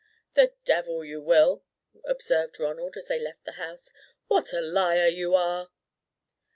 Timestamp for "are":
5.35-5.69